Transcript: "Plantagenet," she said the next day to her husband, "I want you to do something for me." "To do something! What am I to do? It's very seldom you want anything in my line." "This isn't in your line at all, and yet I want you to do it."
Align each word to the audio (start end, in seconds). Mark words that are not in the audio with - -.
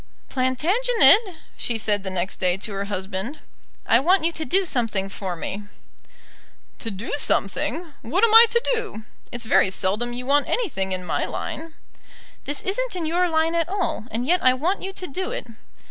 "Plantagenet," 0.29 1.19
she 1.55 1.77
said 1.77 2.01
the 2.01 2.09
next 2.09 2.37
day 2.37 2.57
to 2.57 2.73
her 2.73 2.85
husband, 2.85 3.37
"I 3.85 3.99
want 3.99 4.25
you 4.25 4.31
to 4.31 4.43
do 4.43 4.65
something 4.65 5.09
for 5.09 5.35
me." 5.35 5.65
"To 6.79 6.89
do 6.89 7.13
something! 7.19 7.93
What 8.01 8.23
am 8.23 8.33
I 8.33 8.47
to 8.49 8.61
do? 8.73 9.03
It's 9.31 9.45
very 9.45 9.69
seldom 9.69 10.11
you 10.11 10.25
want 10.25 10.47
anything 10.49 10.91
in 10.91 11.05
my 11.05 11.25
line." 11.27 11.75
"This 12.45 12.63
isn't 12.63 12.95
in 12.95 13.05
your 13.05 13.29
line 13.29 13.53
at 13.53 13.69
all, 13.69 14.05
and 14.09 14.25
yet 14.25 14.43
I 14.43 14.55
want 14.55 14.81
you 14.81 14.91
to 14.91 15.05
do 15.05 15.29
it." 15.29 15.45